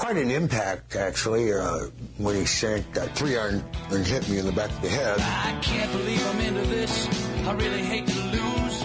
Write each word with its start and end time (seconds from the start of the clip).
quite 0.00 0.16
an 0.16 0.30
impact, 0.30 0.96
actually, 0.96 1.52
uh, 1.52 1.80
when 2.16 2.34
he 2.34 2.46
sank 2.46 2.90
that 2.94 3.14
three 3.14 3.36
iron 3.36 3.62
and 3.90 4.06
hit 4.06 4.26
me 4.30 4.38
in 4.38 4.46
the 4.46 4.52
back 4.52 4.70
of 4.70 4.80
the 4.80 4.88
head. 4.88 5.20
I 5.20 5.58
can't 5.60 5.92
believe 5.92 6.26
I'm 6.26 6.40
into 6.40 6.62
this. 6.62 7.06
I 7.46 7.52
really 7.52 7.82
hate 7.82 8.06
to 8.06 8.18
lose. 8.18 8.82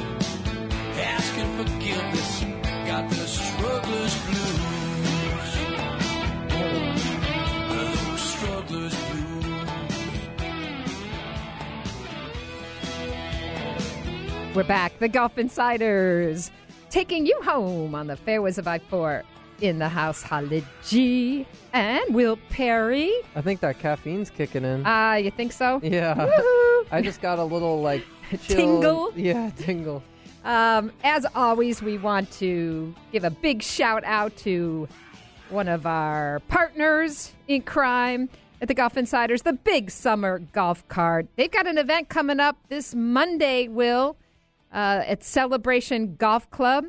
Asking 1.00 1.56
forgiveness. 1.56 2.44
Got 2.86 3.10
the 3.10 3.16
struggler's 3.16 4.26
blues. 4.26 4.60
The 7.72 8.18
struggler's 8.18 8.96
blues. 9.08 9.56
We're 14.54 14.64
back. 14.66 15.00
The 15.00 15.08
Golf 15.08 15.38
Insiders 15.38 16.52
taking 16.90 17.26
you 17.26 17.42
home 17.42 17.96
on 17.96 18.08
the 18.08 18.18
fairways 18.18 18.58
of 18.58 18.68
I 18.68 18.80
4 18.80 19.24
in 19.62 19.80
the 19.80 19.90
house. 19.90 20.22
Holly 20.22 20.64
G 20.86 21.46
and 21.74 22.14
Will 22.14 22.38
Perry. 22.50 23.14
I 23.36 23.42
think 23.42 23.60
that 23.62 23.80
caffeine's 23.80 24.30
kicking 24.30 24.64
in. 24.64 24.84
Ah, 24.86 25.16
you 25.16 25.32
think 25.32 25.52
so? 25.52 25.80
yeah. 25.84 26.16
Woohoo. 26.16 26.88
I 26.92 27.02
just 27.02 27.22
got 27.22 27.40
a 27.40 27.44
little 27.44 27.82
like 27.82 28.04
chill. 28.44 28.58
Tingle? 28.58 29.14
Yeah, 29.16 29.50
tingle. 29.58 30.04
Um, 30.44 30.92
as 31.04 31.26
always, 31.34 31.82
we 31.82 31.98
want 31.98 32.32
to 32.34 32.94
give 33.12 33.24
a 33.24 33.32
big 33.32 33.64
shout 33.64 34.04
out 34.04 34.36
to 34.38 34.88
one 35.50 35.68
of 35.68 35.86
our 35.86 36.40
partners 36.48 37.34
in 37.48 37.62
crime 37.64 38.30
at 38.62 38.68
the 38.68 38.74
Golf 38.74 38.96
Insiders, 38.98 39.42
the 39.42 39.54
Big 39.54 39.92
Summer 39.92 40.40
Golf 40.40 40.88
Card. 40.88 41.28
They've 41.36 41.52
got 41.52 41.68
an 41.68 41.78
event 41.78 42.10
coming 42.10 42.40
up 42.40 42.58
this 42.70 42.94
Monday, 42.96 43.68
Will, 43.68 44.18
uh, 44.74 45.04
at 45.06 45.24
Celebration 45.24 46.16
Golf 46.16 46.50
Club. 46.52 46.86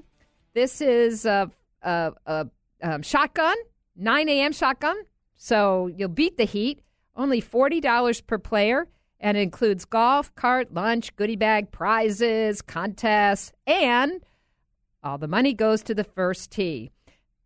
This 0.55 0.81
is 0.81 1.27
a, 1.27 1.51
a, 1.83 2.13
a, 2.27 2.47
um, 2.83 3.03
shotgun, 3.03 3.57
9 3.97 4.29
a.m. 4.29 4.53
shotgun. 4.53 4.97
So 5.37 5.91
you'll 5.95 6.09
beat 6.09 6.37
the 6.37 6.45
heat. 6.45 6.83
Only 7.15 7.41
$40 7.41 8.27
per 8.27 8.39
player. 8.39 8.89
And 9.19 9.39
includes 9.39 9.87
golf, 9.87 10.35
cart, 10.35 10.75
lunch, 10.75 11.17
goodie 11.17 11.37
bag, 11.37 11.73
prizes, 11.73 12.61
contests, 12.61 13.51
and 13.67 14.23
all 15.03 15.17
the 15.17 15.29
money 15.29 15.55
goes 15.55 15.83
to 15.85 15.95
the 15.95 16.05
first 16.05 16.51
tee. 16.51 16.91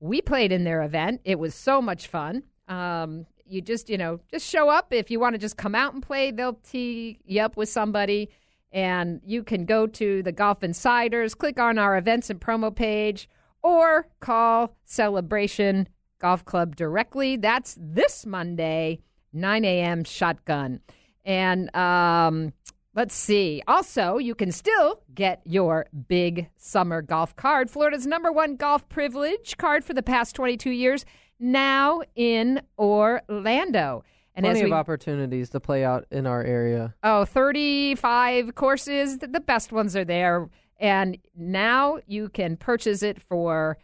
We 0.00 0.20
played 0.20 0.50
in 0.50 0.64
their 0.64 0.83
event. 0.83 1.20
It 1.25 1.39
was 1.39 1.55
so 1.55 1.81
much 1.81 2.09
fun. 2.09 2.42
Um, 2.67 3.27
you 3.47 3.61
just, 3.61 3.91
you 3.91 3.98
know, 3.98 4.20
just 4.31 4.48
show 4.48 4.69
up. 4.69 4.92
If 4.92 5.11
you 5.11 5.20
want 5.20 5.34
to 5.34 5.39
just 5.39 5.56
come 5.56 5.75
out 5.75 5.92
and 5.92 6.03
play, 6.03 6.31
they'll 6.31 6.59
tee 6.69 7.19
you 7.25 7.42
up 7.42 7.56
with 7.56 7.69
somebody. 7.69 8.31
And 8.72 9.20
you 9.25 9.42
can 9.42 9.65
go 9.65 9.87
to 9.87 10.22
the 10.22 10.33
Golf 10.33 10.62
Insiders, 10.62 11.34
click 11.34 11.59
on 11.61 11.78
our 11.78 11.98
events 11.98 12.31
and 12.31 12.41
promo 12.41 12.75
page, 12.75 13.28
or 13.62 14.06
call 14.20 14.77
Celebration 14.84 15.89
Golf 16.20 16.44
Club 16.44 16.77
directly. 16.77 17.36
That's 17.36 17.77
this 17.80 18.27
Monday, 18.27 19.00
9 19.33 19.64
a.m. 19.64 20.05
shotgun. 20.05 20.80
And 21.25 21.75
um, 21.75 22.53
let's 22.94 23.14
see. 23.14 23.62
Also, 23.66 24.19
you 24.19 24.34
can 24.34 24.53
still 24.53 25.00
get 25.14 25.41
your 25.44 25.86
big 26.08 26.48
summer 26.56 27.03
golf 27.03 27.36
card, 27.36 27.70
Florida's 27.70 28.06
number 28.06 28.33
one 28.33 28.56
golf 28.56 28.88
privilege 28.88 29.56
card 29.56 29.84
for 29.84 29.94
the 29.94 30.03
past 30.03 30.34
22 30.36 30.70
years, 30.70 31.05
now 31.38 32.03
in 32.14 32.61
Orlando. 32.78 34.05
And 34.34 34.44
Plenty 34.44 34.64
we 34.64 34.70
of 34.70 34.72
opportunities 34.72 35.50
to 35.50 35.61
play 35.61 35.84
out 35.84 36.06
in 36.11 36.27
our 36.27 36.42
area. 36.42 36.94
Oh, 37.03 37.25
35 37.25 38.55
courses. 38.55 39.19
The 39.19 39.41
best 39.41 39.72
ones 39.72 39.97
are 39.97 40.05
there. 40.05 40.48
And 40.81 41.19
now 41.36 41.98
you 42.06 42.31
can 42.31 42.56
purchase 42.56 43.03
it 43.03 43.23
for 43.23 43.78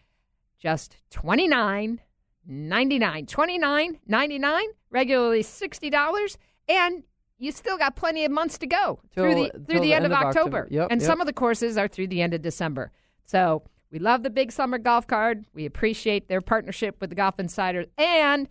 just 0.59 0.97
twenty 1.11 1.47
nine 1.47 2.01
ninety 2.47 2.99
nine. 2.99 3.27
Twenty 3.27 3.59
nine 3.59 3.99
ninety 4.07 4.39
nine, 4.39 4.67
regularly 4.91 5.43
$60. 5.43 6.37
And 6.69 7.03
you 7.39 7.53
still 7.53 7.77
got 7.77 7.97
plenty 7.97 8.25
of 8.25 8.33
months 8.33 8.57
to 8.59 8.67
go 8.67 8.99
through 9.15 9.35
the 9.35 9.51
through 9.51 9.65
till 9.67 9.83
the, 9.83 9.93
end, 9.93 10.07
of 10.07 10.13
October. 10.13 10.67
Yep, 10.71 10.89
and 10.91 11.01
yep. 11.01 11.07
some 11.07 11.21
of 11.21 11.27
the 11.27 11.33
courses 11.33 11.77
are 11.77 11.87
through 11.87 12.09
the 12.09 12.23
end 12.23 12.35
of 12.35 12.43
December. 12.43 12.91
So 13.27 13.63
we 13.91 13.99
love 13.99 14.23
the 14.23 14.31
Big 14.31 14.53
Summer 14.53 14.79
Golf 14.79 15.07
Card. 15.07 15.45
We 15.53 15.67
appreciate 15.67 16.29
their 16.29 16.41
partnership 16.41 16.97
with 17.01 17.11
the 17.11 17.17
Golf 17.17 17.39
Insiders. 17.39 17.87
And 17.99 18.49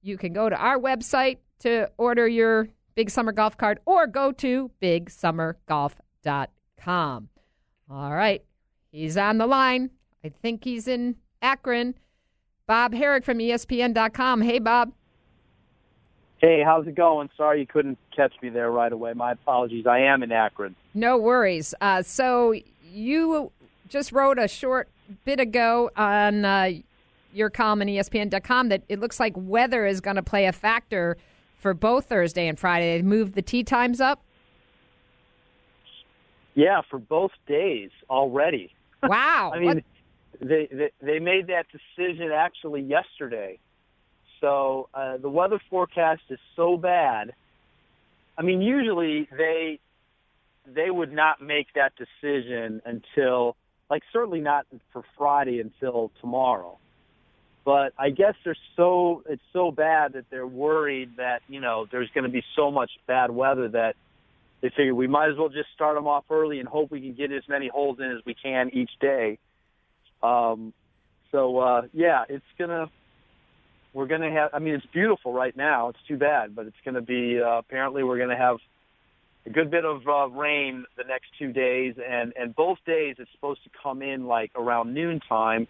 you 0.00 0.16
can 0.16 0.32
go 0.32 0.48
to 0.48 0.56
our 0.56 0.78
website 0.78 1.38
to 1.60 1.90
order 1.98 2.26
your 2.26 2.68
Big 2.94 3.10
Summer 3.10 3.32
Golf 3.32 3.56
Card 3.56 3.80
or 3.84 4.06
go 4.06 4.32
to 4.32 4.70
bigsummergolf.com. 4.80 7.28
All 7.92 8.14
right. 8.14 8.42
He's 8.90 9.16
on 9.16 9.38
the 9.38 9.46
line. 9.46 9.90
I 10.24 10.30
think 10.30 10.64
he's 10.64 10.88
in 10.88 11.16
Akron. 11.42 11.94
Bob 12.66 12.94
Harig 12.94 13.24
from 13.24 13.38
ESPN.com. 13.38 14.40
Hey, 14.40 14.58
Bob. 14.58 14.92
Hey, 16.38 16.62
how's 16.64 16.86
it 16.86 16.94
going? 16.94 17.28
Sorry 17.36 17.60
you 17.60 17.66
couldn't 17.66 17.98
catch 18.16 18.32
me 18.42 18.48
there 18.48 18.70
right 18.70 18.92
away. 18.92 19.12
My 19.12 19.32
apologies. 19.32 19.86
I 19.86 20.00
am 20.00 20.22
in 20.22 20.32
Akron. 20.32 20.74
No 20.94 21.18
worries. 21.18 21.74
Uh, 21.80 22.02
so 22.02 22.54
you 22.90 23.52
just 23.88 24.10
wrote 24.10 24.38
a 24.38 24.48
short 24.48 24.88
bit 25.24 25.38
ago 25.38 25.90
on 25.94 26.44
uh, 26.44 26.70
your 27.32 27.50
column 27.50 27.82
on 27.82 27.88
ESPN.com 27.88 28.70
that 28.70 28.82
it 28.88 29.00
looks 29.00 29.20
like 29.20 29.34
weather 29.36 29.84
is 29.84 30.00
going 30.00 30.16
to 30.16 30.22
play 30.22 30.46
a 30.46 30.52
factor 30.52 31.16
for 31.58 31.74
both 31.74 32.06
Thursday 32.06 32.48
and 32.48 32.58
Friday. 32.58 32.96
They 32.96 33.02
moved 33.02 33.34
the 33.34 33.42
tee 33.42 33.62
times 33.62 34.00
up. 34.00 34.24
Yeah, 36.54 36.82
for 36.90 36.98
both 36.98 37.32
days 37.46 37.90
already. 38.08 38.72
Wow. 39.04 39.50
I 39.52 39.58
mean, 39.58 39.82
they, 40.40 40.68
they 40.70 40.90
they 41.02 41.18
made 41.18 41.48
that 41.48 41.66
decision 41.72 42.30
actually 42.30 42.82
yesterday. 42.82 43.58
So 44.40 44.88
uh, 44.94 45.16
the 45.16 45.28
weather 45.28 45.60
forecast 45.70 46.22
is 46.30 46.38
so 46.54 46.76
bad. 46.76 47.32
I 48.38 48.42
mean, 48.42 48.60
usually 48.60 49.28
they 49.36 49.80
they 50.66 50.90
would 50.90 51.12
not 51.12 51.42
make 51.42 51.66
that 51.74 51.92
decision 51.96 52.80
until, 52.84 53.56
like, 53.90 54.02
certainly 54.12 54.40
not 54.40 54.66
for 54.92 55.02
Friday 55.18 55.60
until 55.60 56.10
tomorrow. 56.20 56.78
But 57.64 57.92
I 57.98 58.10
guess 58.10 58.34
they're 58.44 58.56
so 58.76 59.22
it's 59.28 59.42
so 59.52 59.70
bad 59.70 60.14
that 60.14 60.24
they're 60.30 60.46
worried 60.46 61.16
that 61.16 61.42
you 61.48 61.60
know 61.60 61.86
there's 61.90 62.10
going 62.12 62.24
to 62.24 62.30
be 62.30 62.42
so 62.56 62.72
much 62.72 62.90
bad 63.06 63.30
weather 63.30 63.68
that 63.68 63.94
they 64.62 64.70
figure 64.70 64.94
we 64.94 65.08
might 65.08 65.28
as 65.28 65.36
well 65.36 65.48
just 65.48 65.68
start 65.74 65.96
them 65.96 66.06
off 66.06 66.24
early 66.30 66.60
and 66.60 66.68
hope 66.68 66.90
we 66.90 67.00
can 67.00 67.14
get 67.14 67.32
as 67.32 67.42
many 67.48 67.68
holes 67.68 67.98
in 67.98 68.10
as 68.10 68.24
we 68.24 68.34
can 68.34 68.70
each 68.72 68.90
day. 69.00 69.38
Um, 70.22 70.72
so 71.32 71.58
uh, 71.58 71.82
yeah, 71.92 72.24
it's 72.28 72.44
gonna 72.58 72.88
we're 73.92 74.06
gonna 74.06 74.30
have. 74.30 74.50
I 74.54 74.60
mean, 74.60 74.74
it's 74.74 74.86
beautiful 74.86 75.32
right 75.32 75.56
now. 75.56 75.88
It's 75.88 75.98
too 76.06 76.16
bad, 76.16 76.54
but 76.54 76.66
it's 76.66 76.76
gonna 76.84 77.02
be 77.02 77.40
uh, 77.40 77.58
apparently 77.58 78.04
we're 78.04 78.18
gonna 78.18 78.38
have 78.38 78.58
a 79.44 79.50
good 79.50 79.70
bit 79.70 79.84
of 79.84 80.06
uh, 80.06 80.28
rain 80.28 80.84
the 80.96 81.04
next 81.04 81.26
two 81.38 81.52
days, 81.52 81.94
and 81.98 82.32
and 82.38 82.54
both 82.54 82.78
days 82.86 83.16
it's 83.18 83.30
supposed 83.32 83.64
to 83.64 83.70
come 83.82 84.00
in 84.00 84.26
like 84.26 84.52
around 84.54 84.94
noontime. 84.94 85.66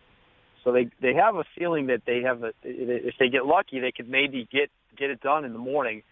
So 0.64 0.72
they 0.72 0.90
they 1.00 1.14
have 1.14 1.36
a 1.36 1.44
feeling 1.58 1.86
that 1.86 2.02
they 2.06 2.22
have 2.22 2.42
a 2.42 2.52
if 2.62 3.14
they 3.18 3.28
get 3.28 3.46
lucky 3.46 3.80
they 3.80 3.92
could 3.92 4.08
maybe 4.08 4.46
get 4.52 4.70
get 4.98 5.10
it 5.10 5.20
done 5.20 5.44
in 5.44 5.52
the 5.52 5.58
morning. 5.58 6.02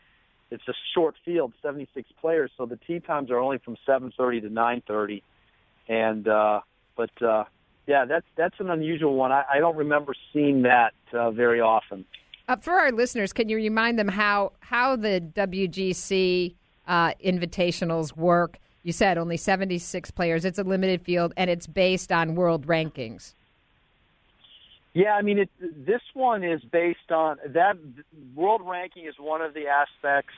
It's 0.50 0.66
a 0.68 0.74
short 0.94 1.14
field, 1.24 1.52
76 1.62 2.08
players, 2.20 2.50
so 2.56 2.66
the 2.66 2.76
tee 2.76 3.00
times 3.00 3.30
are 3.30 3.38
only 3.38 3.58
from 3.58 3.76
7:30 3.86 4.42
to 4.42 4.48
9:30, 4.48 5.22
and 5.88 6.26
uh, 6.26 6.60
but 6.96 7.22
uh, 7.22 7.44
yeah, 7.86 8.04
that's 8.04 8.26
that's 8.36 8.54
an 8.58 8.70
unusual 8.70 9.14
one. 9.14 9.32
I, 9.32 9.44
I 9.54 9.58
don't 9.58 9.76
remember 9.76 10.12
seeing 10.32 10.62
that 10.62 10.92
uh, 11.12 11.30
very 11.30 11.60
often. 11.60 12.04
Uh, 12.48 12.56
for 12.56 12.72
our 12.72 12.90
listeners, 12.90 13.32
can 13.32 13.48
you 13.48 13.56
remind 13.56 13.98
them 13.98 14.08
how 14.08 14.52
how 14.60 14.96
the 14.96 15.20
WGC 15.34 16.54
uh, 16.88 17.12
invitationals 17.24 18.16
work? 18.16 18.58
You 18.82 18.92
said 18.92 19.18
only 19.18 19.36
76 19.36 20.10
players. 20.10 20.44
It's 20.44 20.58
a 20.58 20.64
limited 20.64 21.02
field, 21.02 21.32
and 21.36 21.50
it's 21.50 21.66
based 21.66 22.10
on 22.10 22.34
world 22.34 22.66
rankings. 22.66 23.34
Yeah, 24.92 25.12
I 25.12 25.22
mean, 25.22 25.38
it, 25.38 25.50
this 25.60 26.00
one 26.14 26.42
is 26.42 26.60
based 26.62 27.10
on 27.12 27.36
that 27.54 27.76
world 28.34 28.62
ranking 28.64 29.06
is 29.06 29.14
one 29.18 29.40
of 29.40 29.54
the 29.54 29.66
aspects, 29.68 30.34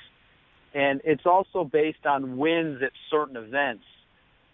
and 0.75 1.01
it's 1.05 1.25
also 1.25 1.65
based 1.65 2.05
on 2.05 2.37
wins 2.37 2.83
at 2.83 2.93
certain 3.11 3.37
events, 3.37 3.85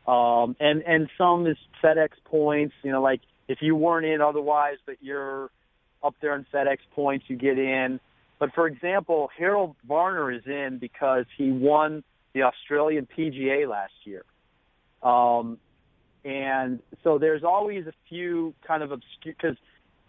um, 0.06 0.54
and 0.60 0.82
and 0.82 1.08
some 1.18 1.46
is 1.46 1.56
FedEx 1.82 2.10
points. 2.24 2.74
You 2.82 2.92
know, 2.92 3.02
like 3.02 3.20
if 3.48 3.58
you 3.60 3.74
weren't 3.74 4.06
in 4.06 4.20
otherwise, 4.20 4.76
but 4.86 4.96
you're 5.00 5.50
up 6.02 6.14
there 6.20 6.36
in 6.36 6.46
FedEx 6.52 6.78
points, 6.94 7.24
you 7.28 7.36
get 7.36 7.58
in. 7.58 7.98
But 8.38 8.54
for 8.54 8.68
example, 8.68 9.30
Harold 9.36 9.74
Varner 9.86 10.30
is 10.30 10.42
in 10.46 10.78
because 10.80 11.24
he 11.36 11.50
won 11.50 12.04
the 12.34 12.42
Australian 12.42 13.08
PGA 13.16 13.68
last 13.68 13.92
year. 14.04 14.22
Um, 15.02 15.58
and 16.24 16.80
so 17.02 17.18
there's 17.18 17.42
always 17.42 17.86
a 17.86 17.92
few 18.08 18.54
kind 18.66 18.82
of 18.82 18.92
obscure, 18.92 19.34
because 19.36 19.56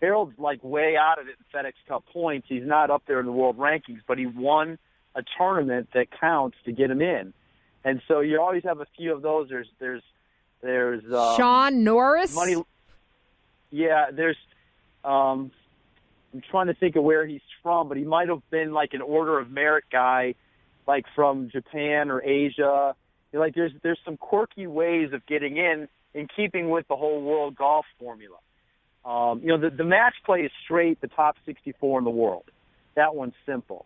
Harold's 0.01 0.37
like 0.37 0.63
way 0.63 0.95
out 0.95 1.19
of 1.19 1.27
it 1.27 1.35
in 1.37 1.59
FedEx 1.59 1.73
Cup 1.87 2.05
points. 2.11 2.47
He's 2.49 2.65
not 2.65 2.89
up 2.89 3.03
there 3.07 3.19
in 3.19 3.25
the 3.25 3.31
world 3.31 3.57
rankings, 3.57 4.01
but 4.07 4.17
he 4.17 4.25
won 4.25 4.77
a 5.15 5.23
tournament 5.37 5.89
that 5.93 6.07
counts 6.19 6.57
to 6.65 6.71
get 6.71 6.89
him 6.89 7.01
in. 7.01 7.33
And 7.83 8.01
so 8.07 8.19
you 8.19 8.41
always 8.41 8.63
have 8.63 8.79
a 8.79 8.87
few 8.97 9.13
of 9.13 9.21
those. 9.21 9.49
There's, 9.49 9.67
there's, 9.79 10.03
there's, 10.61 11.03
um, 11.05 11.37
Shaun 11.37 11.83
Norris. 11.83 12.35
money. 12.35 12.55
Yeah, 13.71 14.07
there's, 14.11 14.37
um, 15.03 15.51
I'm 16.33 16.41
trying 16.49 16.67
to 16.67 16.73
think 16.73 16.95
of 16.95 17.03
where 17.03 17.25
he's 17.25 17.41
from, 17.63 17.87
but 17.87 17.97
he 17.97 18.03
might 18.03 18.29
have 18.29 18.47
been 18.49 18.73
like 18.73 18.93
an 18.93 19.01
Order 19.01 19.39
of 19.39 19.49
Merit 19.49 19.85
guy, 19.91 20.35
like 20.87 21.05
from 21.15 21.49
Japan 21.49 22.11
or 22.11 22.21
Asia. 22.21 22.95
Like 23.31 23.55
there's 23.55 23.71
there's 23.83 23.99
some 24.03 24.17
quirky 24.17 24.67
ways 24.67 25.13
of 25.13 25.25
getting 25.25 25.57
in 25.57 25.87
in 26.13 26.27
keeping 26.35 26.69
with 26.69 26.87
the 26.87 26.95
whole 26.95 27.21
world 27.21 27.55
golf 27.55 27.85
formula. 27.99 28.37
Um, 29.05 29.41
you 29.41 29.47
know, 29.47 29.57
the, 29.57 29.75
the 29.75 29.83
match 29.83 30.15
play 30.25 30.41
is 30.41 30.51
straight, 30.63 31.01
the 31.01 31.07
top 31.07 31.37
64 31.45 31.99
in 31.99 32.05
the 32.05 32.11
world. 32.11 32.45
That 32.95 33.15
one's 33.15 33.33
simple. 33.45 33.85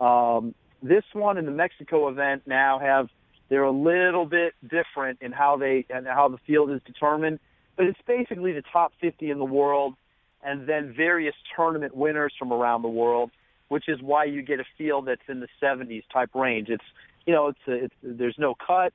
Um, 0.00 0.54
this 0.82 1.04
one 1.12 1.38
and 1.38 1.46
the 1.46 1.52
Mexico 1.52 2.08
event 2.08 2.42
now 2.46 2.78
have 2.78 3.08
they're 3.48 3.64
a 3.64 3.70
little 3.70 4.26
bit 4.26 4.54
different 4.62 5.18
in 5.20 5.32
how 5.32 5.56
they 5.56 5.86
and 5.90 6.06
how 6.06 6.28
the 6.28 6.38
field 6.46 6.70
is 6.70 6.80
determined, 6.86 7.40
but 7.76 7.86
it's 7.86 7.98
basically 8.06 8.52
the 8.52 8.62
top 8.72 8.92
50 9.00 9.30
in 9.30 9.38
the 9.38 9.44
world 9.44 9.94
and 10.42 10.68
then 10.68 10.94
various 10.96 11.34
tournament 11.56 11.96
winners 11.96 12.32
from 12.38 12.52
around 12.52 12.82
the 12.82 12.88
world, 12.88 13.30
which 13.68 13.88
is 13.88 14.00
why 14.02 14.24
you 14.24 14.42
get 14.42 14.60
a 14.60 14.64
field 14.76 15.06
that's 15.06 15.22
in 15.28 15.40
the 15.40 15.48
70s 15.62 16.02
type 16.12 16.34
range. 16.34 16.68
It's 16.68 16.84
you 17.26 17.32
know, 17.32 17.48
it's, 17.48 17.58
a, 17.66 17.84
it's 17.84 17.94
there's 18.02 18.36
no 18.38 18.54
cut. 18.54 18.92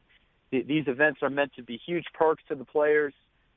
These 0.52 0.88
events 0.88 1.20
are 1.22 1.30
meant 1.30 1.54
to 1.58 1.64
be 1.64 1.80
huge 1.84 2.06
perks 2.14 2.44
to 2.50 2.56
the 2.56 2.66
players. 2.66 3.14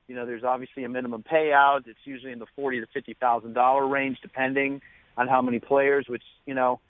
You 0.09 0.15
know, 0.15 0.27
there's 0.27 0.45
obviously 0.45 0.85
a 0.85 0.89
minimum 0.89 1.23
payout. 1.23 1.87
It's 1.87 1.99
usually 2.05 2.33
in 2.33 2.39
the 2.39 2.47
forty 2.57 2.81
to 2.81 2.87
fifty 2.93 3.15
thousand 3.15 3.55
dollar 3.55 3.87
range, 3.87 4.19
depending 4.23 4.81
on 5.17 5.29
how 5.29 5.43
many 5.43 5.59
players. 5.59 6.07
Which 6.09 6.23
you 6.47 6.55
know, 6.55 6.81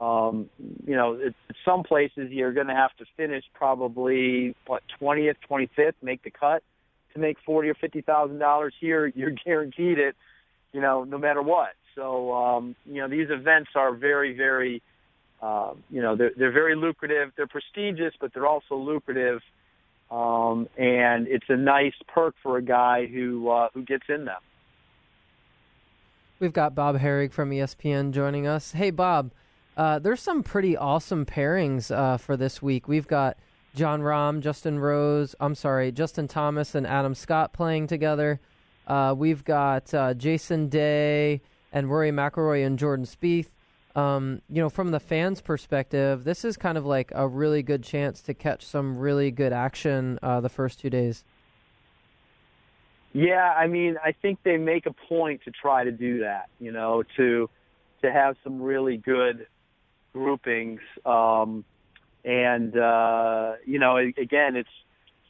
um, 0.00 0.48
you 0.86 0.96
know, 0.96 1.14
it, 1.14 1.34
some 1.64 1.82
places 1.82 2.30
you're 2.30 2.52
going 2.52 2.68
to 2.68 2.74
have 2.74 2.94
to 2.98 3.04
finish 3.16 3.44
probably 3.54 4.54
what 4.66 4.82
twentieth, 4.98 5.36
twenty 5.46 5.68
fifth, 5.74 5.96
make 6.02 6.22
the 6.22 6.30
cut 6.30 6.62
to 7.12 7.20
make 7.20 7.36
forty 7.44 7.68
or 7.68 7.74
fifty 7.74 8.00
thousand 8.00 8.38
dollars. 8.38 8.74
Here, 8.80 9.06
you're 9.14 9.34
guaranteed 9.44 9.98
it. 9.98 10.16
You 10.72 10.80
know, 10.80 11.04
no 11.04 11.18
matter 11.18 11.42
what. 11.42 11.74
So 11.94 12.32
um, 12.32 12.74
you 12.86 13.00
know, 13.00 13.08
these 13.08 13.28
events 13.30 13.70
are 13.76 13.94
very, 13.94 14.36
very 14.36 14.82
uh, 15.44 15.74
you 15.90 16.00
know, 16.00 16.16
they're, 16.16 16.32
they're 16.36 16.52
very 16.52 16.74
lucrative. 16.74 17.30
They're 17.36 17.46
prestigious, 17.46 18.14
but 18.18 18.32
they're 18.32 18.46
also 18.46 18.76
lucrative. 18.76 19.40
Um, 20.10 20.68
and 20.76 21.26
it's 21.26 21.46
a 21.48 21.56
nice 21.56 21.94
perk 22.06 22.34
for 22.42 22.56
a 22.56 22.62
guy 22.62 23.06
who 23.06 23.48
uh, 23.48 23.68
who 23.74 23.82
gets 23.82 24.04
in 24.08 24.24
them. 24.24 24.40
We've 26.40 26.52
got 26.52 26.74
Bob 26.74 26.98
Harig 26.98 27.32
from 27.32 27.50
ESPN 27.50 28.12
joining 28.12 28.46
us. 28.46 28.72
Hey, 28.72 28.90
Bob, 28.90 29.30
uh, 29.76 29.98
there's 29.98 30.20
some 30.20 30.42
pretty 30.42 30.76
awesome 30.76 31.24
pairings 31.24 31.94
uh, 31.94 32.16
for 32.16 32.36
this 32.36 32.60
week. 32.60 32.86
We've 32.86 33.06
got 33.06 33.36
Jon 33.74 34.02
Rahm, 34.02 34.40
Justin 34.40 34.78
Rose, 34.78 35.34
I'm 35.40 35.54
sorry, 35.54 35.90
Justin 35.90 36.28
Thomas 36.28 36.74
and 36.74 36.86
Adam 36.86 37.14
Scott 37.14 37.52
playing 37.52 37.86
together. 37.86 38.40
Uh, 38.86 39.14
we've 39.16 39.44
got 39.44 39.92
uh, 39.94 40.14
Jason 40.14 40.68
Day 40.68 41.40
and 41.72 41.90
Rory 41.90 42.10
McIlroy 42.10 42.64
and 42.66 42.78
Jordan 42.78 43.06
Spieth. 43.06 43.48
Um, 43.94 44.42
you 44.48 44.60
know, 44.60 44.68
from 44.68 44.90
the 44.90 44.98
fans' 44.98 45.40
perspective, 45.40 46.24
this 46.24 46.44
is 46.44 46.56
kind 46.56 46.76
of 46.76 46.84
like 46.84 47.12
a 47.14 47.28
really 47.28 47.62
good 47.62 47.84
chance 47.84 48.20
to 48.22 48.34
catch 48.34 48.66
some 48.66 48.98
really 48.98 49.30
good 49.30 49.52
action 49.52 50.18
uh, 50.22 50.40
the 50.40 50.48
first 50.48 50.80
two 50.80 50.90
days. 50.90 51.24
Yeah, 53.12 53.54
I 53.56 53.68
mean, 53.68 53.96
I 54.04 54.10
think 54.10 54.40
they 54.42 54.56
make 54.56 54.86
a 54.86 54.92
point 54.92 55.42
to 55.44 55.52
try 55.52 55.84
to 55.84 55.92
do 55.92 56.20
that. 56.20 56.48
You 56.58 56.72
know, 56.72 57.04
to 57.16 57.48
to 58.02 58.12
have 58.12 58.36
some 58.42 58.60
really 58.60 58.96
good 58.96 59.46
groupings, 60.12 60.80
um, 61.06 61.64
and 62.24 62.76
uh, 62.76 63.52
you 63.64 63.78
know, 63.78 63.98
again, 63.98 64.56
it's 64.56 64.68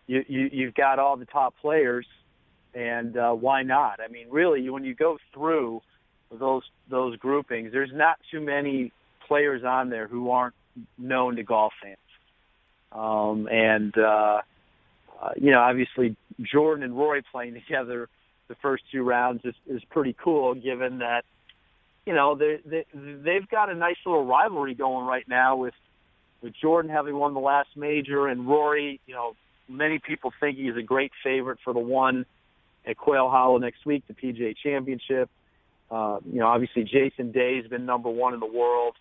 you, 0.07 0.25
you 0.27 0.49
you've 0.51 0.75
got 0.75 0.99
all 0.99 1.19
the 1.19 1.27
top 1.27 1.55
players, 1.61 2.07
and 2.73 3.19
uh, 3.19 3.33
why 3.33 3.63
not? 3.63 4.01
I 4.01 4.09
mean, 4.09 4.29
really, 4.31 4.71
when 4.71 4.85
you 4.85 4.95
go 4.95 5.19
through 5.35 5.83
those 6.39 6.63
those 6.89 7.17
groupings, 7.17 7.73
there's 7.73 7.93
not 7.93 8.19
too 8.31 8.41
many 8.41 8.93
players 9.27 9.65
on 9.65 9.91
there 9.91 10.07
who 10.07 10.31
aren't 10.31 10.55
known 10.99 11.37
to 11.37 11.43
golf 11.43 11.73
fans, 11.83 11.99
um, 12.93 13.49
and. 13.51 13.97
Uh, 13.97 14.41
uh, 15.23 15.31
you 15.37 15.53
know, 15.53 15.61
obviously 15.61 16.17
Jordan 16.43 16.83
and 16.83 16.97
Rory 16.97 17.23
playing 17.33 17.55
together 17.67 18.09
the 18.49 18.55
first 18.57 18.85
two 18.93 19.03
rounds 19.03 19.43
is, 19.45 19.55
is 19.67 19.83
pretty 19.91 20.15
cool, 20.23 20.55
given 20.55 20.99
that 20.99 21.25
you 22.07 22.15
know 22.15 22.35
they, 22.35 22.61
they 22.65 22.85
they've 22.93 23.49
got 23.49 23.71
a 23.71 23.75
nice 23.75 23.97
little 24.05 24.25
rivalry 24.25 24.75
going 24.75 25.07
right 25.07 25.27
now 25.29 25.57
with 25.57 25.75
with 26.43 26.53
Jordan 26.61 26.91
having 26.91 27.17
won 27.17 27.35
the 27.35 27.41
last 27.41 27.71
major 27.77 28.29
and 28.29 28.47
Rory. 28.47 29.01
You 29.07 29.15
know, 29.15 29.37
many 29.69 29.99
people 29.99 30.33
think 30.41 30.59
he's 30.59 30.77
a 30.77 30.83
great 30.83 31.13
favorite 31.23 31.59
for 31.65 31.73
the 31.73 31.81
one 31.81 32.27
at 32.87 32.99
Quail 32.99 33.31
Hollow 33.31 33.59
next 33.59 33.87
week, 33.87 34.05
the 34.07 34.15
PGA 34.15 34.55
Championship. 34.63 35.31
Uh, 35.95 36.19
you 36.27 36.41
know, 36.41 36.49
obviously 36.49 36.83
Jason 36.83 37.31
Day's 37.31 37.69
been 37.69 37.87
number 37.87 38.11
one 38.11 38.35
in 38.35 38.41
the 38.41 38.47
world. 38.47 38.97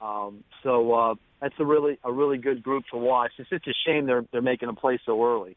Um, 0.00 0.44
so 0.62 0.92
uh, 0.94 1.14
that's 1.40 1.56
a 1.58 1.64
really 1.64 1.98
a 2.04 2.12
really 2.12 2.38
good 2.38 2.62
group 2.62 2.84
to 2.92 2.96
watch. 2.96 3.32
It's 3.38 3.50
just 3.50 3.66
a 3.66 3.74
shame 3.84 4.06
they're 4.06 4.24
they're 4.30 4.40
making 4.40 4.68
a 4.68 4.72
play 4.72 5.00
so 5.04 5.24
early. 5.24 5.56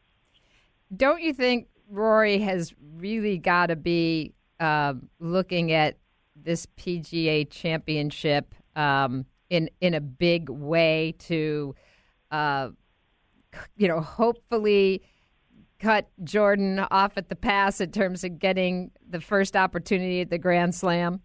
Don't 0.96 1.22
you 1.22 1.32
think 1.32 1.68
Rory 1.88 2.38
has 2.38 2.74
really 2.96 3.38
got 3.38 3.66
to 3.66 3.76
be 3.76 4.32
uh, 4.58 4.94
looking 5.20 5.70
at 5.70 5.98
this 6.34 6.66
PGA 6.76 7.48
Championship 7.48 8.52
um, 8.74 9.24
in 9.50 9.70
in 9.80 9.94
a 9.94 10.00
big 10.00 10.48
way 10.48 11.14
to, 11.20 11.76
uh, 12.32 12.70
you 13.76 13.86
know, 13.86 14.00
hopefully 14.00 15.02
cut 15.82 16.08
Jordan 16.22 16.78
off 16.78 17.12
at 17.16 17.28
the 17.28 17.36
pass 17.36 17.80
in 17.80 17.90
terms 17.90 18.22
of 18.22 18.38
getting 18.38 18.90
the 19.08 19.20
first 19.20 19.56
opportunity 19.56 20.20
at 20.20 20.30
the 20.30 20.38
Grand 20.38 20.74
Slam? 20.74 21.20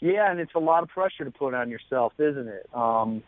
Yeah, 0.00 0.30
and 0.30 0.40
it's 0.40 0.54
a 0.54 0.58
lot 0.58 0.82
of 0.82 0.88
pressure 0.88 1.24
to 1.24 1.30
put 1.30 1.52
on 1.52 1.68
yourself, 1.68 2.14
isn't 2.18 2.48
it? 2.48 2.66
Um, 2.72 3.22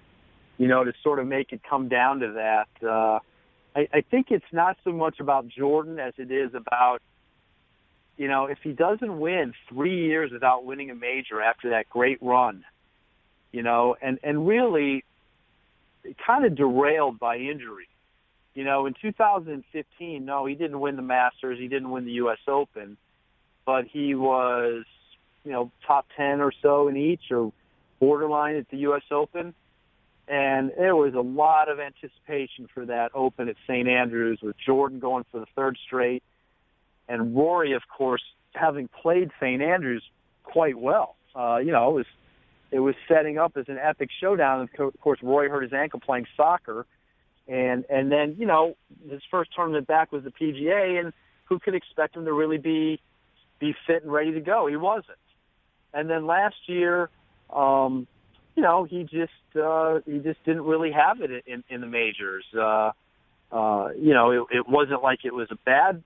you 0.56 0.68
know, 0.68 0.84
to 0.84 0.92
sort 1.02 1.18
of 1.18 1.26
make 1.26 1.52
it 1.52 1.60
come 1.68 1.88
down 1.88 2.20
to 2.20 2.32
that. 2.32 2.86
Uh, 2.86 3.18
I, 3.76 3.88
I 3.92 4.00
think 4.10 4.28
it's 4.30 4.44
not 4.52 4.78
so 4.82 4.92
much 4.92 5.20
about 5.20 5.46
Jordan 5.48 5.98
as 5.98 6.14
it 6.16 6.30
is 6.30 6.54
about, 6.54 7.02
you 8.16 8.28
know, 8.28 8.46
if 8.46 8.58
he 8.62 8.72
doesn't 8.72 9.20
win 9.20 9.52
three 9.68 10.06
years 10.06 10.30
without 10.32 10.64
winning 10.64 10.90
a 10.90 10.94
major 10.94 11.42
after 11.42 11.70
that 11.70 11.90
great 11.90 12.18
run, 12.22 12.64
you 13.52 13.62
know, 13.62 13.96
and 14.00 14.18
and 14.22 14.46
really, 14.46 15.04
kind 16.26 16.46
of 16.46 16.54
derailed 16.54 17.18
by 17.18 17.36
injury. 17.36 17.88
You 18.54 18.64
know, 18.64 18.86
in 18.86 18.94
2015, 19.00 20.24
no, 20.24 20.46
he 20.46 20.54
didn't 20.54 20.78
win 20.78 20.96
the 20.96 21.02
Masters, 21.02 21.58
he 21.58 21.68
didn't 21.68 21.90
win 21.90 22.04
the 22.04 22.12
U.S. 22.12 22.38
Open, 22.46 22.96
but 23.64 23.86
he 23.86 24.14
was 24.14 24.84
you 25.44 25.52
know, 25.52 25.70
top 25.86 26.06
10 26.16 26.40
or 26.40 26.52
so 26.62 26.88
in 26.88 26.96
each 26.96 27.30
or 27.30 27.52
borderline 27.98 28.56
at 28.56 28.68
the 28.70 28.78
U.S. 28.78 29.02
Open. 29.10 29.54
And 30.28 30.70
there 30.78 30.94
was 30.94 31.14
a 31.14 31.20
lot 31.20 31.68
of 31.68 31.80
anticipation 31.80 32.68
for 32.72 32.86
that 32.86 33.10
Open 33.14 33.48
at 33.48 33.56
St. 33.66 33.88
Andrews 33.88 34.38
with 34.40 34.56
Jordan 34.64 35.00
going 35.00 35.24
for 35.32 35.40
the 35.40 35.46
third 35.56 35.76
straight 35.84 36.22
and 37.08 37.36
Rory, 37.36 37.72
of 37.72 37.82
course, 37.88 38.22
having 38.54 38.88
played 38.88 39.30
St. 39.40 39.60
Andrews 39.60 40.02
quite 40.44 40.78
well. 40.78 41.16
Uh, 41.34 41.58
you 41.58 41.72
know, 41.72 41.90
it 41.90 41.94
was 41.94 42.06
it 42.70 42.80
was 42.80 42.94
setting 43.06 43.38
up 43.38 43.56
as 43.56 43.66
an 43.68 43.78
epic 43.78 44.08
showdown. 44.20 44.68
Of 44.78 45.00
course, 45.00 45.18
Rory 45.22 45.48
hurt 45.48 45.62
his 45.62 45.72
ankle 45.72 46.00
playing 46.00 46.26
soccer, 46.36 46.86
and 47.52 47.84
and 47.90 48.10
then 48.10 48.36
you 48.38 48.46
know 48.46 48.76
his 49.08 49.20
first 49.30 49.50
tournament 49.54 49.86
back 49.86 50.10
was 50.10 50.24
the 50.24 50.30
PGA, 50.30 50.98
and 50.98 51.12
who 51.44 51.58
could 51.58 51.74
expect 51.74 52.16
him 52.16 52.24
to 52.24 52.32
really 52.32 52.56
be 52.56 52.98
be 53.60 53.74
fit 53.86 54.02
and 54.02 54.10
ready 54.10 54.32
to 54.32 54.40
go? 54.40 54.66
He 54.66 54.76
wasn't. 54.76 55.18
And 55.92 56.08
then 56.08 56.26
last 56.26 56.56
year, 56.66 57.10
um, 57.54 58.06
you 58.56 58.62
know, 58.62 58.84
he 58.84 59.02
just 59.02 59.60
uh, 59.62 60.00
he 60.06 60.18
just 60.18 60.42
didn't 60.44 60.62
really 60.62 60.92
have 60.92 61.20
it 61.20 61.44
in, 61.46 61.62
in 61.68 61.82
the 61.82 61.86
majors. 61.86 62.44
Uh, 62.58 62.92
uh, 63.52 63.88
you 63.98 64.14
know, 64.14 64.30
it, 64.30 64.56
it 64.56 64.68
wasn't 64.68 65.02
like 65.02 65.20
it 65.24 65.34
was 65.34 65.48
a 65.50 65.56
bad 65.66 66.02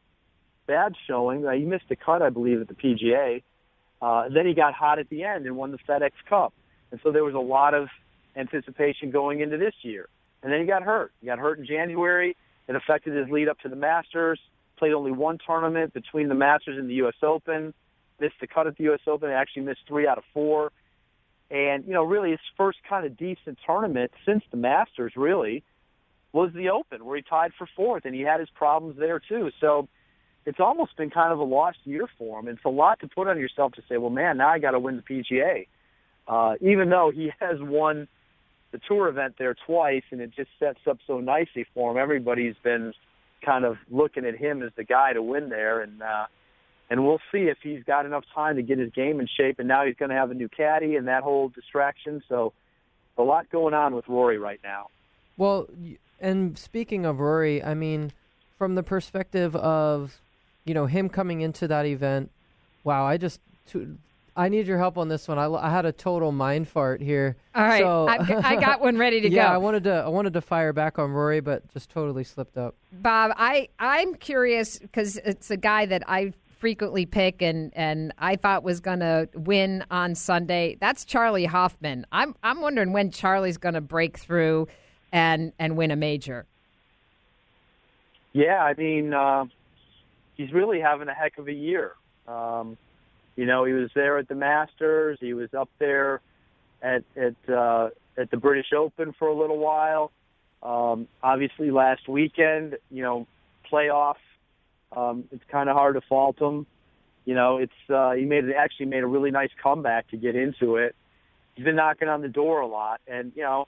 bad 0.66 0.94
showing. 1.06 1.46
Uh, 1.46 1.52
he 1.52 1.64
missed 1.64 1.84
a 1.90 1.96
cut, 1.96 2.22
I 2.22 2.30
believe, 2.30 2.60
at 2.60 2.66
the 2.66 2.74
PGA. 2.74 3.44
Uh, 4.02 4.28
then 4.34 4.46
he 4.46 4.54
got 4.54 4.74
hot 4.74 4.98
at 4.98 5.08
the 5.10 5.22
end 5.22 5.46
and 5.46 5.56
won 5.56 5.70
the 5.70 5.78
FedEx 5.78 6.10
Cup, 6.28 6.52
and 6.90 6.98
so 7.04 7.12
there 7.12 7.22
was 7.22 7.34
a 7.34 7.38
lot 7.38 7.72
of 7.72 7.86
anticipation 8.34 9.12
going 9.12 9.40
into 9.40 9.58
this 9.58 9.74
year. 9.82 10.08
And 10.42 10.52
then 10.52 10.60
he 10.60 10.66
got 10.66 10.82
hurt. 10.82 11.12
He 11.20 11.26
got 11.26 11.38
hurt 11.38 11.58
in 11.58 11.66
January. 11.66 12.36
It 12.68 12.76
affected 12.76 13.16
his 13.16 13.30
lead 13.30 13.48
up 13.48 13.58
to 13.60 13.68
the 13.68 13.76
Masters. 13.76 14.40
Played 14.78 14.92
only 14.92 15.12
one 15.12 15.38
tournament 15.44 15.94
between 15.94 16.28
the 16.28 16.34
Masters 16.34 16.78
and 16.78 16.88
the 16.88 16.94
U.S. 16.94 17.14
Open 17.22 17.72
missed 18.20 18.36
the 18.40 18.46
cut 18.46 18.66
at 18.66 18.76
the 18.76 18.84
U.S. 18.84 19.00
Open. 19.06 19.30
Actually 19.30 19.62
missed 19.62 19.80
three 19.86 20.06
out 20.06 20.18
of 20.18 20.24
four. 20.32 20.72
And, 21.50 21.84
you 21.86 21.92
know, 21.92 22.02
really 22.02 22.30
his 22.30 22.40
first 22.56 22.78
kind 22.88 23.06
of 23.06 23.16
decent 23.16 23.58
tournament 23.64 24.10
since 24.24 24.42
the 24.50 24.56
Masters, 24.56 25.12
really, 25.16 25.62
was 26.32 26.50
the 26.54 26.70
Open, 26.70 27.04
where 27.04 27.16
he 27.16 27.22
tied 27.22 27.52
for 27.56 27.68
fourth, 27.76 28.04
and 28.04 28.14
he 28.14 28.22
had 28.22 28.40
his 28.40 28.48
problems 28.50 28.98
there, 28.98 29.20
too. 29.20 29.50
So 29.60 29.88
it's 30.44 30.58
almost 30.58 30.96
been 30.96 31.10
kind 31.10 31.32
of 31.32 31.38
a 31.38 31.44
lost 31.44 31.78
year 31.84 32.08
for 32.18 32.40
him. 32.40 32.48
It's 32.48 32.64
a 32.64 32.70
lot 32.70 33.00
to 33.00 33.08
put 33.08 33.28
on 33.28 33.38
yourself 33.38 33.72
to 33.74 33.82
say, 33.88 33.96
well, 33.96 34.10
man, 34.10 34.38
now 34.38 34.48
I 34.48 34.58
got 34.58 34.72
to 34.72 34.80
win 34.80 34.96
the 34.96 35.02
PGA. 35.02 35.68
Uh, 36.26 36.54
even 36.60 36.90
though 36.90 37.12
he 37.14 37.30
has 37.40 37.60
won 37.60 38.08
the 38.76 38.82
tour 38.86 39.08
event 39.08 39.36
there 39.38 39.54
twice, 39.66 40.02
and 40.10 40.20
it 40.20 40.30
just 40.36 40.50
sets 40.58 40.80
up 40.86 40.98
so 41.06 41.20
nicely 41.20 41.66
for 41.72 41.90
him. 41.90 41.98
Everybody's 41.98 42.56
been 42.62 42.92
kind 43.44 43.64
of 43.64 43.76
looking 43.90 44.24
at 44.26 44.36
him 44.36 44.62
as 44.62 44.70
the 44.76 44.84
guy 44.84 45.12
to 45.12 45.22
win 45.22 45.48
there, 45.48 45.80
and 45.80 46.02
uh, 46.02 46.26
and 46.90 47.04
we'll 47.04 47.20
see 47.32 47.44
if 47.44 47.58
he's 47.62 47.82
got 47.84 48.06
enough 48.06 48.24
time 48.34 48.56
to 48.56 48.62
get 48.62 48.78
his 48.78 48.92
game 48.92 49.18
in 49.18 49.26
shape. 49.26 49.58
And 49.58 49.66
now 49.66 49.84
he's 49.84 49.96
going 49.96 50.10
to 50.10 50.14
have 50.14 50.30
a 50.30 50.34
new 50.34 50.48
caddy 50.48 50.96
and 50.96 51.08
that 51.08 51.22
whole 51.22 51.48
distraction. 51.48 52.22
So 52.28 52.52
a 53.18 53.22
lot 53.22 53.50
going 53.50 53.74
on 53.74 53.94
with 53.94 54.06
Rory 54.08 54.38
right 54.38 54.60
now. 54.62 54.88
Well, 55.36 55.68
and 56.20 56.56
speaking 56.56 57.04
of 57.04 57.18
Rory, 57.18 57.62
I 57.62 57.74
mean, 57.74 58.12
from 58.56 58.76
the 58.76 58.84
perspective 58.84 59.56
of, 59.56 60.20
you 60.64 60.74
know, 60.74 60.86
him 60.86 61.08
coming 61.08 61.40
into 61.40 61.66
that 61.66 61.86
event, 61.86 62.30
wow, 62.84 63.04
I 63.04 63.16
just, 63.16 63.40
I 64.36 64.48
need 64.50 64.66
your 64.66 64.78
help 64.78 64.98
on 64.98 65.08
this 65.08 65.26
one. 65.26 65.38
I, 65.38 65.46
I 65.46 65.70
had 65.70 65.86
a 65.86 65.92
total 65.92 66.30
mind 66.30 66.68
fart 66.68 67.00
here. 67.00 67.36
All 67.54 67.62
right, 67.64 67.80
So, 67.80 68.06
I've 68.06 68.26
g- 68.26 68.34
I 68.34 68.56
got 68.56 68.80
one 68.82 68.98
ready 68.98 69.20
to 69.22 69.28
yeah, 69.30 69.48
go. 69.48 69.54
I 69.54 69.56
wanted 69.56 69.84
to, 69.84 69.94
I 69.94 70.08
wanted 70.08 70.34
to 70.34 70.42
fire 70.42 70.72
back 70.74 70.98
on 70.98 71.10
Rory, 71.10 71.40
but 71.40 71.66
just 71.72 71.88
totally 71.90 72.22
slipped 72.22 72.58
up. 72.58 72.74
Bob, 72.92 73.32
I 73.36 73.68
I'm 73.78 74.14
curious 74.14 74.78
because 74.78 75.16
it's 75.16 75.50
a 75.50 75.56
guy 75.56 75.86
that 75.86 76.02
I 76.06 76.32
frequently 76.58 77.06
pick 77.06 77.40
and 77.42 77.72
and 77.74 78.12
I 78.18 78.36
thought 78.36 78.62
was 78.62 78.80
going 78.80 79.00
to 79.00 79.28
win 79.34 79.84
on 79.90 80.14
Sunday. 80.14 80.76
That's 80.80 81.04
Charley 81.04 81.46
Hoffman. 81.46 82.06
I'm 82.12 82.34
I'm 82.42 82.60
wondering 82.60 82.92
when 82.92 83.10
Charley's 83.10 83.56
going 83.58 83.74
to 83.74 83.80
break 83.80 84.18
through 84.18 84.68
and 85.12 85.52
and 85.58 85.76
win 85.78 85.90
a 85.90 85.96
major. 85.96 86.44
Yeah, 88.34 88.62
I 88.62 88.74
mean, 88.74 89.14
uh, 89.14 89.46
he's 90.36 90.52
really 90.52 90.78
having 90.80 91.08
a 91.08 91.14
heck 91.14 91.38
of 91.38 91.48
a 91.48 91.52
year. 91.54 91.92
Um, 92.28 92.76
you 93.36 93.44
know, 93.44 93.64
he 93.64 93.72
was 93.72 93.90
there 93.94 94.18
at 94.18 94.28
the 94.28 94.34
Masters. 94.34 95.18
He 95.20 95.34
was 95.34 95.52
up 95.54 95.68
there 95.78 96.20
at 96.82 97.04
at 97.16 97.34
uh, 97.52 97.90
at 98.16 98.30
the 98.30 98.36
British 98.38 98.72
Open 98.76 99.14
for 99.18 99.28
a 99.28 99.34
little 99.34 99.58
while. 99.58 100.10
Um, 100.62 101.06
obviously, 101.22 101.70
last 101.70 102.08
weekend, 102.08 102.76
you 102.90 103.02
know, 103.02 103.26
playoff. 103.70 104.16
Um, 104.96 105.24
it's 105.30 105.44
kind 105.50 105.68
of 105.68 105.76
hard 105.76 105.96
to 105.96 106.00
fault 106.00 106.40
him. 106.40 106.66
You 107.26 107.34
know, 107.34 107.58
it's 107.58 107.90
uh, 107.92 108.12
he 108.12 108.24
made 108.24 108.44
actually 108.56 108.86
made 108.86 109.02
a 109.02 109.06
really 109.06 109.30
nice 109.30 109.50
comeback 109.62 110.08
to 110.10 110.16
get 110.16 110.34
into 110.34 110.76
it. 110.76 110.94
He's 111.54 111.64
been 111.64 111.76
knocking 111.76 112.08
on 112.08 112.22
the 112.22 112.28
door 112.28 112.60
a 112.60 112.66
lot, 112.66 113.00
and 113.06 113.32
you 113.36 113.42
know, 113.42 113.66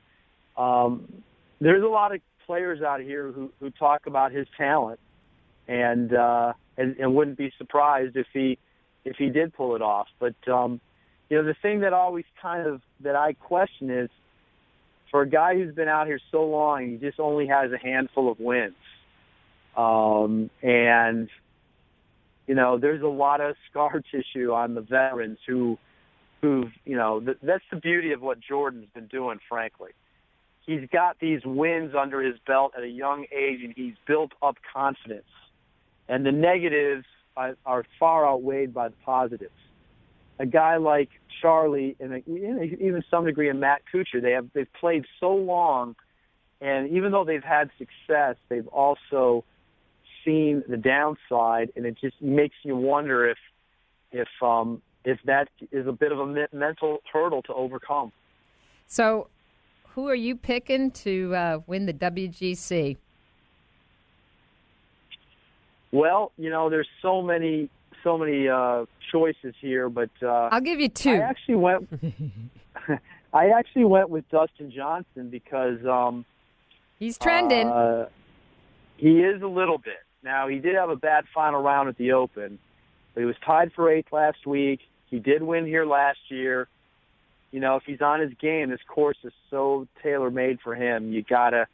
um, 0.56 1.22
there's 1.60 1.82
a 1.82 1.88
lot 1.88 2.14
of 2.14 2.20
players 2.46 2.80
out 2.80 3.00
here 3.00 3.30
who 3.32 3.50
who 3.60 3.70
talk 3.70 4.06
about 4.06 4.32
his 4.32 4.46
talent, 4.56 5.00
and 5.66 6.14
uh, 6.14 6.52
and, 6.78 6.96
and 6.96 7.14
wouldn't 7.14 7.36
be 7.36 7.52
surprised 7.58 8.16
if 8.16 8.26
he 8.32 8.58
if 9.08 9.16
he 9.16 9.30
did 9.30 9.54
pull 9.54 9.76
it 9.76 9.82
off. 9.82 10.08
But 10.18 10.34
um, 10.48 10.80
you 11.28 11.38
know, 11.38 11.44
the 11.44 11.54
thing 11.60 11.80
that 11.80 11.92
always 11.92 12.24
kind 12.40 12.66
of 12.66 12.80
that 13.00 13.16
I 13.16 13.34
question 13.34 13.90
is 13.90 14.10
for 15.10 15.22
a 15.22 15.28
guy 15.28 15.54
who's 15.54 15.74
been 15.74 15.88
out 15.88 16.06
here 16.06 16.20
so 16.30 16.44
long, 16.44 16.90
he 16.90 16.96
just 16.96 17.18
only 17.18 17.46
has 17.46 17.72
a 17.72 17.78
handful 17.78 18.30
of 18.30 18.38
wins, 18.40 18.74
um, 19.76 20.50
and 20.62 21.28
you 22.46 22.54
know, 22.54 22.78
there's 22.78 23.02
a 23.02 23.06
lot 23.06 23.40
of 23.40 23.56
scar 23.70 24.02
tissue 24.12 24.52
on 24.52 24.74
the 24.74 24.80
veterans 24.80 25.38
who 25.46 25.78
who've 26.40 26.72
you 26.84 26.96
know 26.96 27.20
th- 27.20 27.38
that's 27.42 27.64
the 27.70 27.76
beauty 27.76 28.12
of 28.12 28.22
what 28.22 28.38
Jordan's 28.40 28.88
been 28.94 29.06
doing, 29.06 29.38
frankly 29.48 29.90
he's 30.68 30.86
got 30.92 31.18
these 31.18 31.40
wins 31.46 31.94
under 31.98 32.20
his 32.20 32.36
belt 32.46 32.74
at 32.76 32.82
a 32.82 32.88
young 32.88 33.24
age, 33.32 33.60
and 33.64 33.72
he's 33.74 33.94
built 34.06 34.32
up 34.42 34.56
confidence. 34.74 35.24
And 36.08 36.26
the 36.26 36.32
negatives 36.32 37.06
are, 37.64 37.84
far 37.98 38.26
outweighed 38.26 38.74
by 38.74 38.88
the 38.88 38.96
positives. 39.04 39.52
A 40.38 40.46
guy 40.46 40.76
like 40.76 41.08
Charley, 41.40 41.96
and 41.98 42.22
even 42.28 43.02
some 43.10 43.24
degree, 43.24 43.48
and 43.48 43.60
Matt 43.60 43.82
Kuchar, 43.92 44.22
they 44.22 44.32
have 44.32 44.46
they've 44.54 44.72
played 44.80 45.04
so 45.18 45.34
long, 45.34 45.96
and 46.60 46.90
even 46.90 47.10
though 47.12 47.24
they've 47.24 47.42
had 47.42 47.70
success, 47.78 48.36
they've 48.48 48.66
also 48.68 49.44
seen 50.24 50.62
the 50.68 50.76
downside, 50.76 51.72
and 51.74 51.86
it 51.86 51.96
just 52.00 52.20
makes 52.20 52.54
you 52.62 52.76
wonder 52.76 53.28
if 53.28 53.38
if 54.12 54.28
um, 54.42 54.80
if 55.04 55.18
that 55.24 55.48
is 55.72 55.86
a 55.86 55.92
bit 55.92 56.12
of 56.12 56.20
a 56.20 56.48
mental 56.52 56.98
hurdle 57.12 57.42
to 57.42 57.54
overcome. 57.54 58.12
So, 58.86 59.28
who 59.90 60.08
are 60.08 60.14
you 60.14 60.36
picking 60.36 60.90
to 60.92 61.34
uh, 61.34 61.58
win 61.66 61.86
the 61.86 61.92
WGC? 61.92 62.96
Well, 65.92 66.32
you 66.36 66.50
know, 66.50 66.70
there's 66.70 66.88
so 67.02 67.22
many 67.22 67.70
so 68.04 68.16
many 68.16 68.48
uh, 68.48 68.84
choices 69.10 69.54
here, 69.60 69.88
but 69.88 70.10
uh, 70.22 70.48
I'll 70.52 70.60
give 70.60 70.80
you 70.80 70.88
two. 70.88 71.14
I 71.14 71.18
actually 71.18 71.56
went. 71.56 71.88
I 73.34 73.50
actually 73.50 73.84
went 73.84 74.08
with 74.08 74.28
Dustin 74.30 74.70
Johnson 74.70 75.28
because 75.28 75.84
um, 75.84 76.24
He's 76.98 77.16
trending. 77.16 77.68
Uh, 77.68 78.08
he 78.96 79.20
is 79.20 79.42
a 79.42 79.46
little 79.46 79.78
bit. 79.78 80.02
Now 80.22 80.48
he 80.48 80.58
did 80.58 80.74
have 80.74 80.90
a 80.90 80.96
bad 80.96 81.24
final 81.32 81.62
round 81.62 81.88
at 81.88 81.96
the 81.96 82.12
Open, 82.12 82.58
but 83.14 83.20
he 83.20 83.26
was 83.26 83.36
tied 83.44 83.72
for 83.72 83.90
eighth 83.90 84.12
last 84.12 84.46
week. 84.46 84.80
He 85.06 85.18
did 85.20 85.42
win 85.42 85.64
here 85.64 85.86
last 85.86 86.18
year. 86.28 86.68
You 87.52 87.60
know, 87.60 87.76
if 87.76 87.84
he's 87.86 88.02
on 88.02 88.20
his 88.20 88.32
game, 88.40 88.70
this 88.70 88.80
course 88.86 89.16
is 89.24 89.32
so 89.48 89.86
tailor 90.02 90.30
made 90.30 90.58
for 90.60 90.74
him. 90.74 91.12
You 91.12 91.22
gotta 91.22 91.66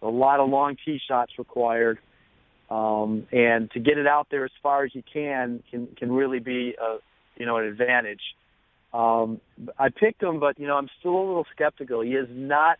a 0.00 0.08
lot 0.08 0.38
of 0.38 0.48
long 0.48 0.76
tee 0.84 1.00
shots 1.06 1.32
required. 1.38 1.98
Um, 2.70 3.26
and 3.32 3.70
to 3.70 3.80
get 3.80 3.96
it 3.96 4.06
out 4.06 4.28
there 4.30 4.44
as 4.44 4.50
far 4.62 4.84
as 4.84 4.94
you 4.94 5.02
can 5.10 5.62
can 5.70 5.88
can 5.96 6.12
really 6.12 6.38
be 6.38 6.74
a 6.80 6.98
you 7.36 7.46
know 7.46 7.56
an 7.56 7.64
advantage. 7.64 8.20
Um, 8.92 9.40
I 9.78 9.88
picked 9.88 10.22
him, 10.22 10.40
but 10.40 10.58
you 10.58 10.66
know 10.66 10.76
I'm 10.76 10.88
still 10.98 11.16
a 11.16 11.26
little 11.26 11.46
skeptical. 11.54 12.02
He 12.02 12.10
is 12.10 12.28
not. 12.30 12.78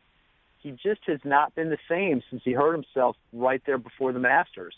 He 0.61 0.73
just 0.73 1.01
has 1.07 1.21
not 1.25 1.55
been 1.55 1.71
the 1.71 1.79
same 1.89 2.23
since 2.29 2.43
he 2.45 2.53
hurt 2.53 2.75
himself 2.75 3.17
right 3.33 3.63
there 3.65 3.79
before 3.79 4.13
the 4.13 4.19
Masters. 4.19 4.75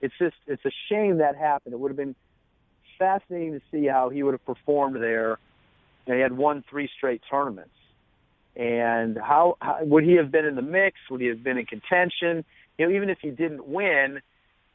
It's 0.00 0.14
just 0.18 0.36
it's 0.46 0.64
a 0.64 0.70
shame 0.88 1.18
that 1.18 1.36
happened. 1.36 1.74
It 1.74 1.80
would 1.80 1.90
have 1.90 1.96
been 1.96 2.14
fascinating 3.00 3.54
to 3.54 3.60
see 3.72 3.86
how 3.86 4.10
he 4.10 4.22
would 4.22 4.34
have 4.34 4.46
performed 4.46 5.02
there. 5.02 5.38
And 6.06 6.14
he 6.14 6.22
had 6.22 6.36
won 6.36 6.62
three 6.70 6.88
straight 6.96 7.22
tournaments. 7.28 7.70
And 8.54 9.16
how, 9.18 9.56
how 9.60 9.78
would 9.82 10.04
he 10.04 10.16
have 10.16 10.30
been 10.30 10.44
in 10.44 10.54
the 10.54 10.62
mix? 10.62 10.96
Would 11.10 11.20
he 11.20 11.28
have 11.28 11.42
been 11.42 11.58
in 11.58 11.66
contention? 11.66 12.44
You 12.78 12.86
know, 12.86 12.94
even 12.94 13.10
if 13.10 13.18
he 13.20 13.30
didn't 13.30 13.66
win, 13.66 14.20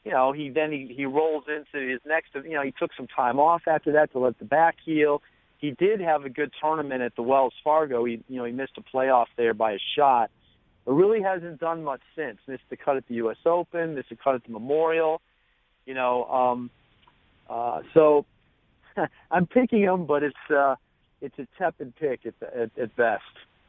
you 0.05 0.11
know, 0.11 0.31
he 0.31 0.49
then 0.49 0.71
he, 0.71 0.93
he 0.95 1.05
rolls 1.05 1.45
into 1.47 1.85
his 1.85 1.99
next. 2.05 2.29
You 2.35 2.51
know, 2.51 2.61
he 2.61 2.71
took 2.71 2.91
some 2.95 3.07
time 3.07 3.39
off 3.39 3.63
after 3.67 3.91
that 3.93 4.11
to 4.13 4.19
let 4.19 4.37
the 4.37 4.45
back 4.45 4.75
heal. 4.85 5.23
He 5.57 5.71
did 5.71 5.99
have 5.99 6.25
a 6.25 6.29
good 6.29 6.51
tournament 6.61 7.01
at 7.01 7.15
the 7.15 7.23
Wells 7.23 7.55
Fargo. 7.63 8.05
He, 8.05 8.23
you 8.29 8.37
know, 8.37 8.45
he 8.45 8.51
missed 8.51 8.73
a 8.77 8.81
playoff 8.81 9.25
there 9.35 9.55
by 9.55 9.71
a 9.71 9.79
shot, 9.97 10.29
but 10.85 10.93
really 10.93 11.23
hasn't 11.23 11.59
done 11.59 11.83
much 11.83 12.01
since. 12.15 12.37
Missed 12.47 12.63
the 12.69 12.77
cut 12.77 12.97
at 12.97 13.07
the 13.07 13.15
U.S. 13.15 13.37
Open. 13.47 13.95
Missed 13.95 14.09
the 14.09 14.15
cut 14.15 14.35
at 14.35 14.43
the 14.43 14.51
Memorial. 14.51 15.21
You 15.87 15.95
know, 15.95 16.25
um, 16.25 16.69
uh, 17.49 17.81
so 17.95 18.25
I'm 19.31 19.47
picking 19.47 19.81
him, 19.81 20.05
but 20.05 20.21
it's 20.21 20.51
uh, 20.55 20.75
it's 21.19 21.37
a 21.39 21.47
tepid 21.57 21.95
pick 21.95 22.27
at, 22.27 22.39
the, 22.39 22.55
at, 22.55 22.77
at 22.77 22.95
best. 22.95 23.23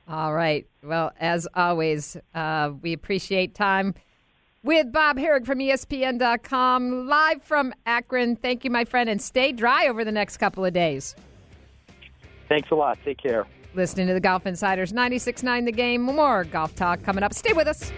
All 0.06 0.34
right. 0.34 0.66
Well, 0.82 1.12
as 1.18 1.48
always, 1.54 2.18
uh, 2.34 2.72
we 2.82 2.92
appreciate 2.92 3.54
time 3.54 3.94
with 4.66 4.90
Bob 4.92 5.16
Harig 5.16 5.46
from 5.46 5.60
ESPN.com, 5.60 7.06
live 7.06 7.42
from 7.42 7.72
Akron. 7.86 8.34
Thank 8.36 8.64
you, 8.64 8.70
my 8.70 8.84
friend, 8.84 9.08
and 9.08 9.22
stay 9.22 9.52
dry 9.52 9.86
over 9.86 10.04
the 10.04 10.12
next 10.12 10.36
couple 10.38 10.64
of 10.64 10.72
days. 10.72 11.14
Thanks 12.48 12.70
a 12.70 12.74
lot. 12.74 12.98
Take 13.04 13.18
care. 13.18 13.46
Listening 13.74 14.06
to 14.08 14.14
the 14.14 14.20
Golf 14.20 14.46
Insiders 14.46 14.92
96.9 14.92 15.66
The 15.66 15.72
Game. 15.72 16.02
More 16.02 16.44
golf 16.44 16.74
talk 16.74 17.02
coming 17.02 17.22
up. 17.22 17.32
Stay 17.32 17.52
with 17.52 17.68
us. 17.68 17.92